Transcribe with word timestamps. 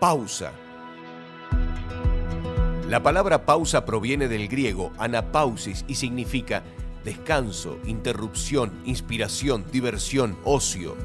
Pausa. 0.00 0.52
La 2.88 3.02
palabra 3.02 3.44
pausa 3.44 3.84
proviene 3.84 4.28
del 4.28 4.48
griego 4.48 4.92
anapausis 4.96 5.84
y 5.88 5.96
significa 5.96 6.62
descanso, 7.04 7.78
interrupción, 7.84 8.72
inspiración, 8.86 9.66
diversión, 9.70 10.38
ocio. 10.42 10.96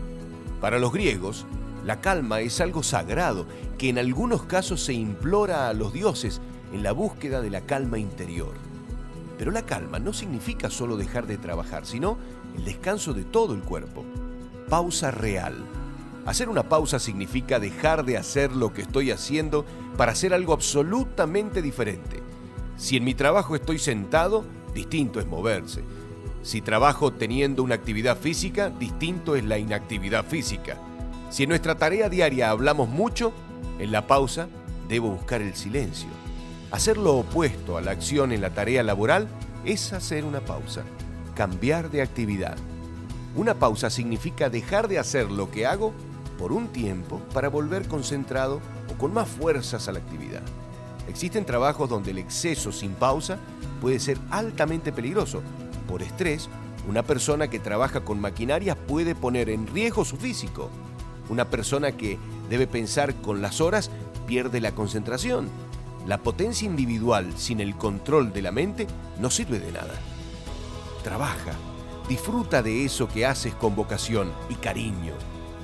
Para 0.62 0.80
los 0.80 0.94
griegos, 0.94 1.46
la 1.84 2.00
calma 2.00 2.40
es 2.40 2.62
algo 2.62 2.84
sagrado 2.84 3.46
que 3.78 3.90
en 3.90 4.00
algunos 4.00 4.44
casos 4.44 4.82
se 4.82 4.94
implora 4.94 5.68
a 5.68 5.74
los 5.74 5.92
dioses 5.92 6.40
en 6.72 6.82
la 6.82 6.94
búsqueda 6.94 7.42
de 7.42 7.50
la 7.50 7.66
calma 7.66 8.00
interior. 8.00 8.54
Pero 9.38 9.52
la 9.52 9.66
calma 9.66 10.00
no 10.00 10.14
significa 10.14 10.70
solo 10.70 10.96
dejar 10.96 11.28
de 11.28 11.38
trabajar, 11.38 11.86
sino 11.86 12.18
el 12.56 12.64
descanso 12.64 13.14
de 13.14 13.26
todo 13.26 13.56
el 13.56 13.62
cuerpo. 13.62 14.06
Pausa 14.70 15.12
real. 15.12 15.54
Hacer 16.26 16.50
una 16.50 16.64
pausa 16.64 16.98
significa 16.98 17.60
dejar 17.60 18.04
de 18.04 18.18
hacer 18.18 18.52
lo 18.52 18.74
que 18.74 18.82
estoy 18.82 19.12
haciendo 19.12 19.64
para 19.96 20.14
hacer 20.14 20.34
algo 20.34 20.54
absolutamente 20.54 21.62
diferente. 21.62 22.24
Si 22.78 22.98
en 22.98 23.04
mi 23.04 23.14
trabajo 23.14 23.56
estoy 23.56 23.78
sentado, 23.78 24.44
distinto 24.74 25.20
es 25.20 25.28
moverse. 25.28 25.84
Si 26.42 26.62
trabajo 26.62 27.14
teniendo 27.14 27.62
una 27.62 27.76
actividad 27.76 28.18
física, 28.18 28.72
distinto 28.72 29.36
es 29.36 29.46
la 29.46 29.60
inactividad 29.60 30.26
física. 30.26 30.78
Si 31.30 31.44
en 31.44 31.50
nuestra 31.50 31.76
tarea 31.76 32.10
diaria 32.10 32.50
hablamos 32.50 32.90
mucho, 32.90 33.32
en 33.78 33.92
la 33.92 34.08
pausa 34.08 34.48
debo 34.90 35.12
buscar 35.12 35.44
el 35.44 35.54
silencio. 35.54 36.10
Hacer 36.72 36.98
lo 36.98 37.18
opuesto 37.18 37.78
a 37.78 37.82
la 37.82 37.92
acción 37.92 38.32
en 38.32 38.42
la 38.42 38.50
tarea 38.50 38.82
laboral 38.82 39.28
es 39.64 39.94
hacer 39.94 40.26
una 40.26 40.42
pausa, 40.42 40.84
cambiar 41.36 41.92
de 41.92 42.02
actividad. 42.02 42.58
Una 43.36 43.54
pausa 43.54 43.90
significa 43.92 44.50
dejar 44.50 44.88
de 44.88 44.98
hacer 44.98 45.32
lo 45.32 45.52
que 45.52 45.68
hago 45.68 45.94
por 46.38 46.52
un 46.52 46.68
tiempo 46.68 47.20
para 47.34 47.50
volver 47.50 47.88
concentrado 47.88 48.62
o 48.94 48.98
con 48.98 49.14
más 49.14 49.28
fuerzas 49.28 49.88
a 49.88 49.92
la 49.92 50.00
actividad. 50.00 50.42
Existen 51.08 51.46
trabajos 51.46 51.90
donde 51.90 52.12
el 52.12 52.18
exceso 52.18 52.72
sin 52.72 52.94
pausa 52.94 53.38
puede 53.82 54.00
ser 54.00 54.18
altamente 54.32 54.92
peligroso. 54.92 55.42
Por 55.88 56.02
estrés, 56.02 56.50
una 56.90 57.04
persona 57.04 57.48
que 57.48 57.60
trabaja 57.60 58.02
con 58.02 58.20
maquinarias 58.20 58.78
puede 58.88 59.16
poner 59.16 59.50
en 59.50 59.68
riesgo 59.68 60.06
su 60.06 60.18
físico. 60.18 60.70
Una 61.30 61.50
persona 61.50 61.92
que 61.92 62.18
debe 62.50 62.68
pensar 62.68 63.16
con 63.16 63.42
las 63.42 63.62
horas 63.62 63.90
pierde 64.28 64.62
la 64.62 64.74
concentración. 64.74 65.50
La 66.08 66.20
potencia 66.20 66.68
individual 66.68 67.34
sin 67.36 67.60
el 67.60 67.76
control 67.76 68.32
de 68.34 68.42
la 68.42 68.52
mente 68.52 68.88
no 69.20 69.30
sirve 69.30 69.60
de 69.60 69.72
nada. 69.72 69.94
Trabaja, 71.04 71.54
disfruta 72.08 72.62
de 72.62 72.86
eso 72.86 73.08
que 73.08 73.26
haces 73.26 73.56
con 73.56 73.76
vocación 73.76 74.32
y 74.50 74.56
cariño, 74.56 75.14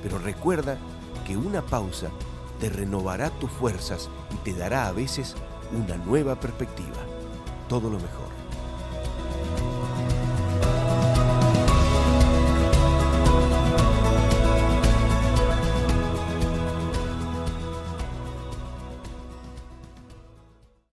pero 0.02 0.18
recuerda 0.18 0.78
que 1.26 1.36
una 1.36 1.62
pausa 1.62 2.08
te 2.60 2.68
renovará 2.68 3.30
tus 3.30 3.50
fuerzas 3.50 4.08
y 4.32 4.36
te 4.36 4.52
dará 4.52 4.86
a 4.86 4.92
veces 4.92 5.34
una 5.72 5.96
nueva 5.96 6.38
perspectiva. 6.38 6.98
Todo 7.68 7.88
lo 7.88 7.98
mejor. 7.98 8.41